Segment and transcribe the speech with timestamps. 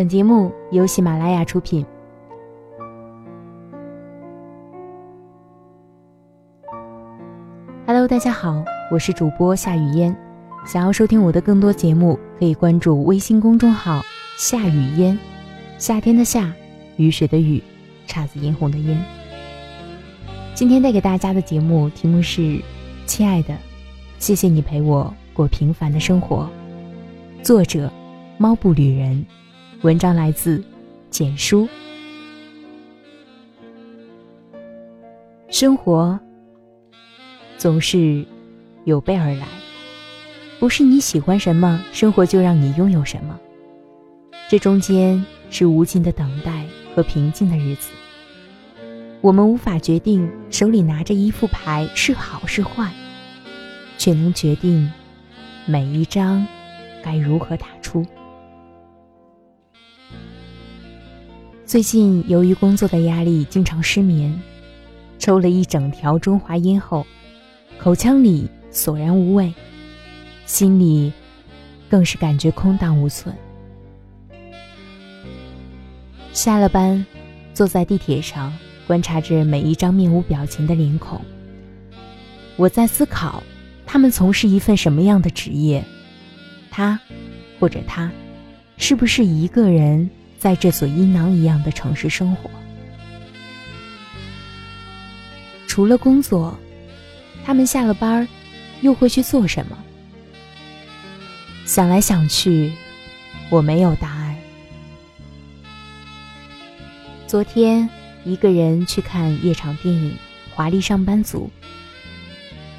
[0.00, 1.84] 本节目由喜马拉雅出品。
[7.86, 10.16] Hello，大家好，我是主播夏雨嫣。
[10.64, 14.00] 想要收听我的更多节目，可以关注微信公众号
[14.40, 15.18] “夏雨嫣”，
[15.76, 16.50] 夏天的夏，
[16.96, 17.62] 雨水的雨，
[18.06, 18.98] 姹紫嫣红的嫣。
[20.54, 22.58] 今天带给大家的节目题目是：
[23.04, 23.54] 亲爱的，
[24.18, 26.48] 谢谢你陪我过平凡的生活。
[27.42, 27.92] 作者：
[28.38, 29.26] 猫步旅人。
[29.82, 30.62] 文章来自
[31.08, 31.66] 简书。
[35.48, 36.20] 生活
[37.56, 38.22] 总是
[38.84, 39.46] 有备而来，
[40.58, 43.40] 不是你喜欢什么，生活就让你拥有什么。
[44.50, 47.88] 这中间是无尽的等待和平静的日子。
[49.22, 52.92] 我们无法决定手里拿着一副牌是好是坏，
[53.96, 54.92] 却能决定
[55.64, 56.46] 每一张
[57.02, 58.04] 该如何打出。
[61.70, 64.42] 最近由于工作的压力，经常失眠，
[65.20, 67.06] 抽了一整条中华烟后，
[67.78, 69.54] 口腔里索然无味，
[70.46, 71.12] 心里
[71.88, 73.32] 更是感觉空荡无存。
[76.32, 77.06] 下了班，
[77.54, 78.52] 坐在地铁上，
[78.84, 81.20] 观察着每一张面无表情的脸孔。
[82.56, 83.44] 我在思考，
[83.86, 85.84] 他们从事一份什么样的职业？
[86.68, 86.98] 他，
[87.60, 88.10] 或者他，
[88.76, 90.10] 是不是一个人？
[90.40, 92.48] 在这所阴囊一样的城市生活，
[95.66, 96.58] 除了工作，
[97.44, 98.26] 他们下了班
[98.80, 99.76] 又会去做什么？
[101.66, 102.72] 想来想去，
[103.50, 104.34] 我没有答案。
[107.26, 107.86] 昨天
[108.24, 110.12] 一个人去看夜场电影
[110.54, 111.50] 《华丽上班族》，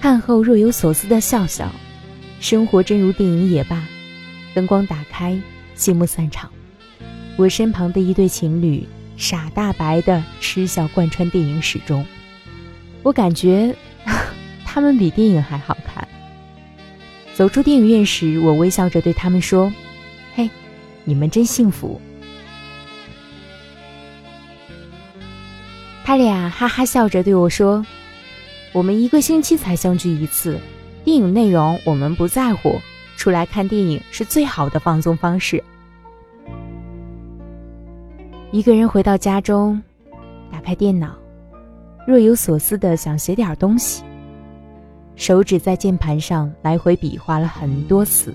[0.00, 1.70] 看后若有所思的笑笑。
[2.40, 3.86] 生活真如电影也罢，
[4.54, 5.38] 灯光打开，
[5.74, 6.50] 谢幕散场。
[7.36, 8.86] 我身旁的一对情侣
[9.16, 12.06] 傻大白的痴笑贯穿电影始终，
[13.02, 13.74] 我感觉
[14.64, 16.06] 他们比电影还好看。
[17.34, 19.72] 走出电影院时，我微笑着对他们说
[20.36, 20.50] ：“嘿，
[21.04, 21.98] 你们真幸福。”
[26.04, 27.86] 他俩哈哈笑着对我说
[28.72, 30.60] ：“我们一个星期才相聚一次，
[31.04, 32.78] 电影内容我们不在乎，
[33.16, 35.64] 出来看电影是最好的放松方式。”
[38.52, 39.80] 一个人回到家中，
[40.50, 41.14] 打开电脑，
[42.04, 44.02] 若有所思的想写点东西。
[45.14, 48.34] 手指在键盘上来回比划了很多次，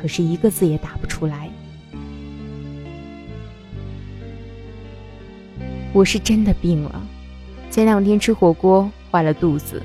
[0.00, 1.50] 可是一个字也打不出来。
[5.92, 7.02] 我是真的病了，
[7.68, 9.82] 前两天吃火锅坏了肚子，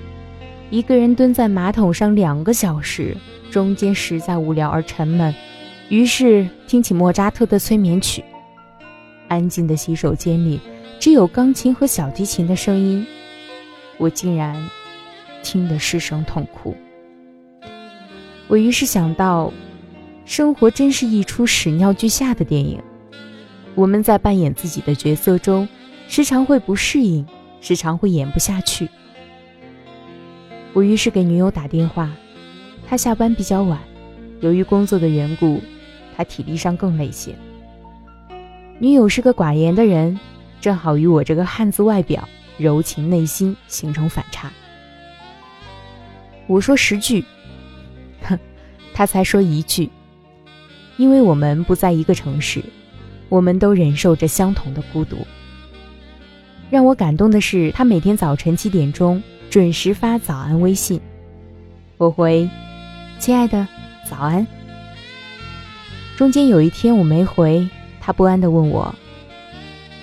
[0.70, 3.18] 一个人蹲在马桶上两个小时，
[3.50, 5.34] 中间实在无聊而沉闷，
[5.90, 8.24] 于是听起莫扎特的催眠曲。
[9.32, 10.60] 安静的洗手间里，
[11.00, 13.08] 只有钢琴和小提琴的声音，
[13.98, 14.62] 我竟然
[15.42, 16.76] 听得失声痛哭。
[18.50, 19.54] 我于是想到，
[20.26, 22.84] 生活真是一出屎尿俱下的电影。
[23.74, 25.66] 我们在扮演自己的角色中，
[26.10, 27.26] 时常会不适应，
[27.62, 28.90] 时常会演不下去。
[30.74, 32.12] 我于是给女友打电话，
[32.86, 33.80] 她下班比较晚，
[34.42, 35.62] 由于工作的缘故，
[36.18, 37.34] 她体力上更累些。
[38.82, 40.20] 女友是个寡言的人，
[40.60, 42.28] 正好与我这个汉子外表、
[42.58, 44.52] 柔情内心形成反差。
[46.48, 47.24] 我说十句，
[48.24, 48.40] 哼，
[48.92, 49.88] 他才说一句。
[50.98, 52.64] 因为我们不在一个城市，
[53.30, 55.16] 我们都忍受着相同的孤独。
[56.72, 59.22] 让我感动的是，他每天早晨七点钟
[59.52, 61.00] 准时发早安微信，
[61.98, 62.50] 我回
[63.20, 63.68] ：“亲爱的，
[64.10, 64.48] 早安。”
[66.18, 67.70] 中间有一天我没回。
[68.12, 68.94] 不安地问我：“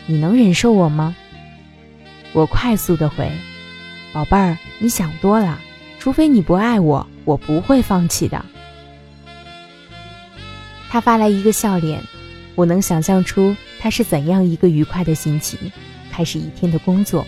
[0.06, 1.16] 你能忍受我吗？”
[2.32, 3.30] 我快速地回
[4.12, 5.58] ：“宝贝儿，你想多了。
[5.98, 8.44] 除非你不爱我，我不会放弃的。”
[10.88, 12.02] 他发来一个笑脸，
[12.54, 15.58] 我能想象出他是怎样一个愉快的心情，
[16.11, 17.26] 开始一天的工作。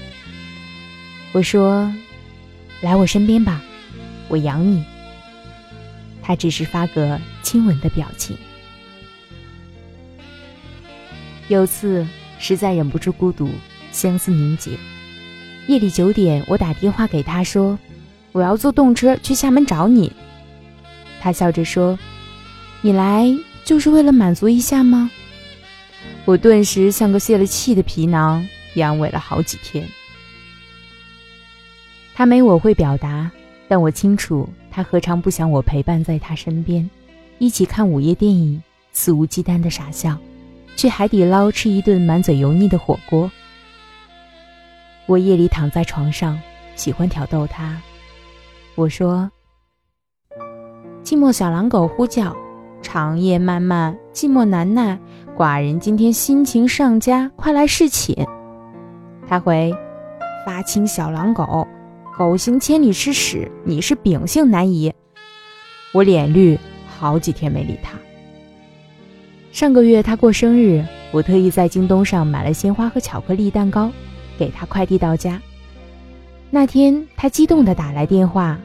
[1.33, 1.93] 我说
[2.81, 3.61] ：“来我身边吧，
[4.29, 4.85] 我养你。”
[6.23, 8.37] 他只是发个亲吻的表情。
[11.51, 12.07] 有次
[12.39, 13.51] 实在忍不住孤独，
[13.91, 14.79] 相思凝结。
[15.67, 17.77] 夜里九点，我打电话给他说
[18.31, 20.13] ：“我要坐动车去厦门找你。”
[21.21, 21.99] 他笑着说
[22.83, 23.27] ：“你来
[23.65, 25.11] 就是为了满足一下吗？”
[26.25, 29.85] 我顿时像个泄了气的皮囊，阳痿了好几天。
[32.15, 33.29] 他没我会表达，
[33.67, 36.89] 但我清楚他何尝不想我陪伴在他身边，
[37.41, 38.63] 一起看午夜电影，
[38.93, 40.17] 肆无忌惮的傻笑。
[40.81, 43.31] 去海底捞吃一顿满嘴油腻的火锅。
[45.05, 46.41] 我夜里躺在床上，
[46.75, 47.77] 喜欢挑逗他。
[48.77, 49.31] 我说
[51.05, 52.35] ：“寂寞小狼狗呼叫，
[52.81, 54.99] 长夜漫漫，寂寞难耐。
[55.37, 58.17] 寡人今天心情上佳，快来侍寝。”
[59.29, 59.75] 他回
[60.47, 61.69] ：“发情小狼狗，
[62.17, 64.91] 狗行千里吃屎，你是秉性难移。”
[65.93, 67.99] 我脸绿，好几天没理他。
[69.53, 73.91] 上个月他过生日，我特意在京东上买了鲜花和巧克力蛋糕，
[74.39, 75.41] 给他快递到家。
[76.51, 78.59] 那天他激动地打来电话，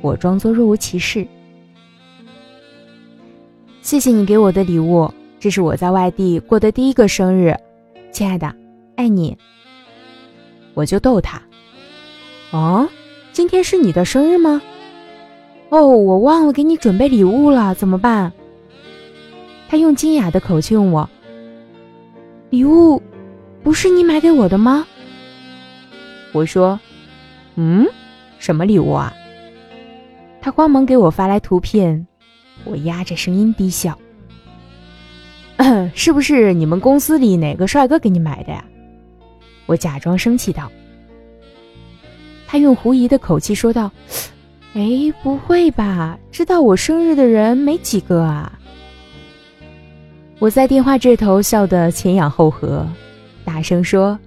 [0.00, 1.26] 我装作若无其事。
[3.82, 7.56] 谢谢你给我的礼物，这是我在外地过的第一个生日，
[8.10, 8.52] 亲爱的，
[8.96, 9.36] 爱你。
[10.74, 11.40] 我就逗他，
[12.50, 12.88] 哦，
[13.32, 14.60] 今天是你的生日吗？
[15.68, 18.32] 哦，我忘了给你准备礼物了，怎么办？
[19.72, 21.08] 他用惊讶的口气问我
[22.52, 23.02] ：“礼物
[23.62, 24.86] 不是你买给我的吗？”
[26.34, 26.78] 我说
[27.56, 27.86] ：“嗯，
[28.38, 29.10] 什么礼物啊？”
[30.42, 32.06] 他慌忙给我发来图片，
[32.64, 33.98] 我压着声音低笑
[35.96, 38.62] ：“是不是你们公司里哪个帅哥给你买的呀？”
[39.64, 40.70] 我假装生气道。
[42.46, 43.90] 他用狐疑的口气说道。
[44.74, 46.18] 哎，不会吧？
[46.30, 48.58] 知道我生日的人没几个啊！
[50.42, 52.84] 我在电话这头笑得前仰后合，
[53.44, 54.18] 大声说：“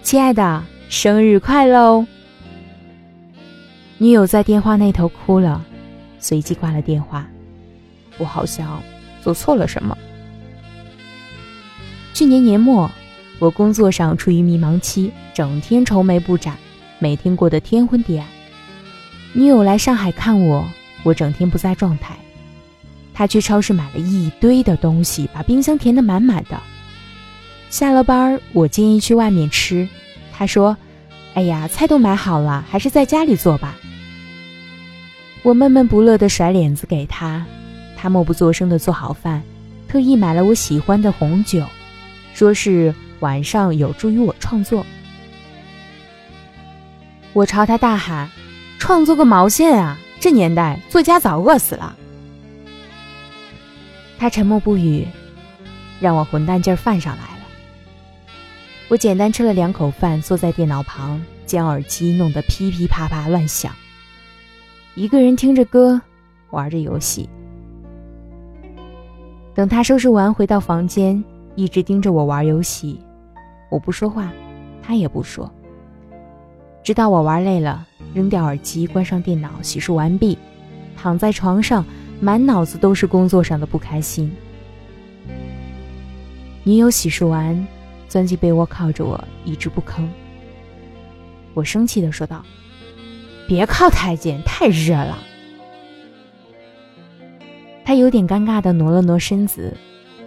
[0.00, 2.06] 亲爱的，生日快乐哦！”
[3.98, 5.62] 女友在电话那头哭了，
[6.18, 7.28] 随即挂了电话。
[8.16, 8.82] 我好像
[9.20, 9.94] 做错了什么。
[12.14, 12.90] 去年年末，
[13.38, 16.56] 我工作上处于迷茫期，整天愁眉不展，
[16.98, 18.26] 每天过得天昏地暗。
[19.34, 20.66] 女友来上海看我，
[21.02, 22.16] 我整天不在状态。
[23.20, 26.58] 他去超市买了一堆的东西，把冰箱填得满满的。
[27.68, 29.86] 下了班，我建议去外面吃，
[30.32, 30.74] 他说
[31.36, 33.76] ：“哎呀，菜都买好了，还是在家里做吧。”
[35.44, 37.44] 我闷闷不乐地甩脸子给他。
[37.94, 39.42] 他默不作声地做好饭，
[39.86, 41.66] 特意买了我喜欢的红酒，
[42.32, 44.86] 说是晚上有助于我创作。
[47.34, 48.30] 我朝他大喊。
[48.78, 49.98] 创作个毛线啊！
[50.18, 51.94] 这年代，作家早饿死了。
[54.20, 55.08] 他沉默不语，
[55.98, 57.44] 让我混蛋劲儿犯上来了。
[58.90, 63.74] 我简单吃了两口饭，坐在电脑旁，将耳机弄得噼噼啪啪乱响。
[64.94, 65.98] 一个人听着歌，
[66.50, 67.30] 玩着游戏。
[69.54, 71.24] 等他收拾完回到房间，
[71.54, 73.00] 一直盯着我玩游戏。
[73.70, 74.30] 我不说话，
[74.82, 75.50] 他也不说。
[76.82, 77.86] 直到我玩累了。
[78.12, 80.36] 扔掉耳机，关上电脑，洗漱完毕，
[80.94, 81.82] 躺在床上，
[82.20, 84.30] 满脑子都是工作上的不开心。
[86.62, 87.66] 女友洗漱完，
[88.08, 90.06] 钻进被窝靠着我，一直不吭。
[91.54, 92.44] 我生气的说道
[93.48, 95.18] ：“别靠太近，太热了。”
[97.84, 99.74] 他有点尴尬的挪了挪身子，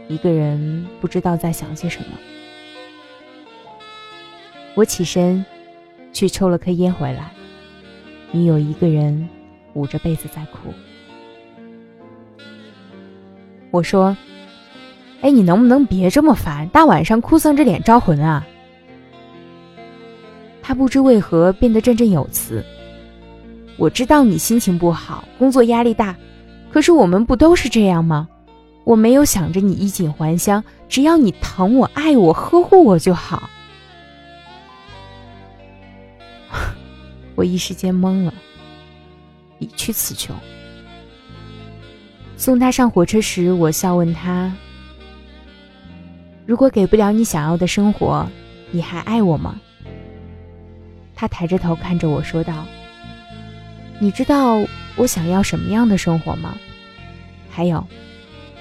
[0.08, 2.08] 一个人不知道在想些什么。
[4.74, 5.46] 我起身，
[6.12, 7.32] 去抽了颗烟回来。
[8.32, 9.30] 女友一个人
[9.76, 10.74] 捂着被子在哭。
[13.74, 14.16] 我说
[15.22, 16.70] ：“哎，你能不能别这么烦？
[16.70, 18.46] 大晚上哭丧着脸招魂啊？”
[20.62, 22.64] 他不知为何变得振振有词。
[23.78, 26.16] 我知道你心情不好，工作压力大，
[26.72, 28.30] 可是我们不都是这样吗？
[28.84, 33.50] 我没有想着你衣锦还乡，只要你疼我、爱我、呵护我就好。
[37.34, 38.32] 我一时间懵了，
[39.58, 40.36] 已去词穷。
[42.44, 44.54] 送他上火车时，我笑问他
[46.46, 48.28] ：“如果给不了你想要的生活，
[48.70, 49.62] 你还爱我吗？”
[51.16, 52.66] 他抬着头看着我说道
[53.98, 54.62] ：“你知道
[54.98, 56.58] 我想要什么样的生活吗？
[57.50, 57.88] 还有，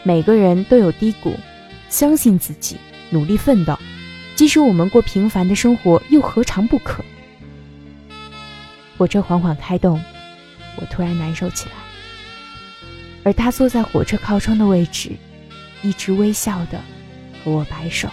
[0.04, 1.34] 每个人都有低谷，
[1.88, 2.76] 相信自己，
[3.10, 3.76] 努力奋斗，
[4.36, 7.02] 即使我们过平凡的生活，又何尝不可？”
[8.96, 10.00] 火车缓缓开动，
[10.76, 11.81] 我突然难受起来。
[13.24, 15.10] 而他坐在火车靠窗的位置，
[15.82, 16.80] 一直微笑的
[17.42, 18.08] 和我摆手。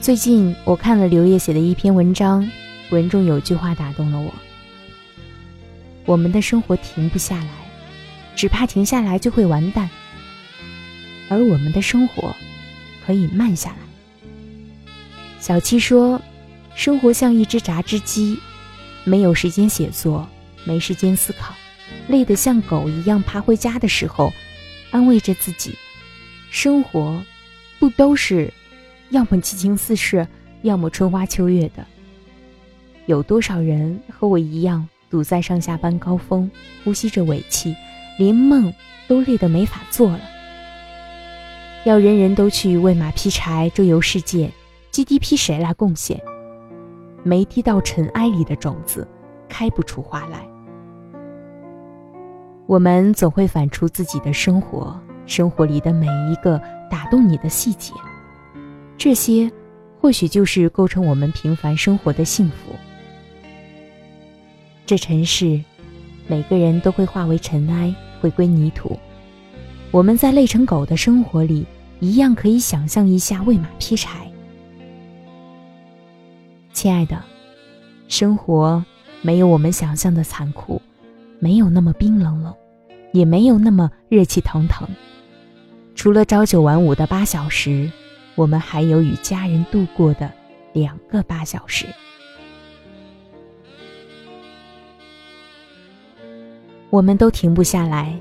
[0.00, 2.48] 最近我看了刘烨写的一篇文章，
[2.90, 4.34] 文中有句话打动了我：
[6.06, 7.50] 我们的生活停不下来，
[8.34, 9.88] 只怕停下来就会完蛋；
[11.28, 12.34] 而我们的生活
[13.06, 13.76] 可以慢下来。
[15.38, 16.20] 小七说。
[16.74, 18.38] 生活像一只榨汁机，
[19.04, 20.26] 没有时间写作，
[20.64, 21.54] 没时间思考，
[22.08, 24.32] 累得像狗一样爬回家的时候，
[24.90, 25.74] 安慰着自己，
[26.50, 27.22] 生活，
[27.78, 28.52] 不都是，
[29.10, 30.26] 要么激情四射，
[30.62, 31.84] 要么春花秋月的？
[33.06, 36.50] 有多少人和我一样，堵在上下班高峰，
[36.84, 37.74] 呼吸着尾气，
[38.18, 38.72] 连梦
[39.08, 40.20] 都累得没法做了？
[41.84, 44.48] 要人人都去喂马劈柴，周游世界
[44.92, 46.20] ，GDP 谁来贡献？
[47.24, 49.06] 没滴到尘埃里的种子，
[49.48, 50.46] 开不出花来。
[52.66, 57.92] 我们总会反刍自己的生活，生活里的每一个打动你的细节，
[58.96, 59.50] 这些
[60.00, 62.74] 或许就是构成我们平凡生活的幸福。
[64.86, 65.60] 这尘世，
[66.26, 68.98] 每个人都会化为尘埃，回归泥土。
[69.90, 71.66] 我们在累成狗的生活里，
[72.00, 74.30] 一样可以想象一下喂马劈柴。
[76.72, 77.22] 亲爱的，
[78.08, 78.82] 生活
[79.20, 80.80] 没有我们想象的残酷，
[81.42, 82.54] 没有那么冰冷冷，
[83.12, 84.88] 也没有那么热气腾腾。
[85.96, 87.90] 除了朝九晚五的八小时，
[88.36, 90.30] 我们还有与家人度过的
[90.72, 91.84] 两个八小时。
[96.90, 98.16] 我们都停不下来，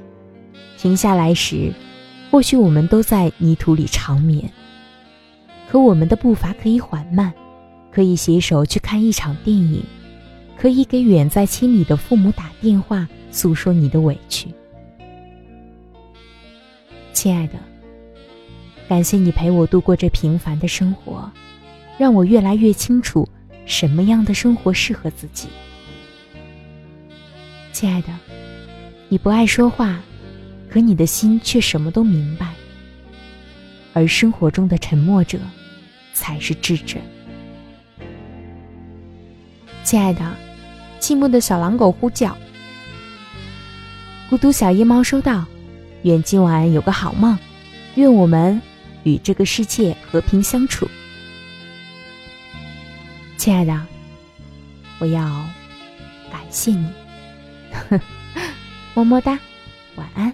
[0.80, 1.72] 停下来时，
[2.32, 4.52] 或许我们都在泥土里长眠。
[5.70, 7.32] 可我们的步伐可以缓慢。
[7.92, 9.84] 可以携手去看一场电影，
[10.62, 14.48] 可以给远在千里的父母打电话，诉说你的委屈。
[17.14, 17.56] 亲爱的，
[18.88, 21.32] 感谢你陪我度过这平凡的生活，
[21.98, 23.28] 让我越来越清楚
[23.66, 25.48] 什么样的生活适合自己。
[27.74, 28.10] 亲爱的，
[29.10, 30.00] 你不爱说话，
[30.70, 32.54] 可你的心却什么都明白。
[33.94, 35.40] 而生活中的沉默者，
[36.14, 37.00] 才是智者。
[39.84, 40.22] 亲爱的，
[41.02, 42.38] 寂寞的小狼狗呼叫。
[44.30, 45.46] 孤独小夜猫收到，
[46.04, 47.38] 愿今晚有个好梦，
[47.96, 48.62] 愿我们
[49.04, 50.88] 与这个世界和平相处。
[53.36, 53.78] 亲爱的，
[55.00, 55.22] 我要
[56.32, 56.88] 感谢你，
[58.94, 59.38] 么么哒，
[59.96, 60.34] 晚安。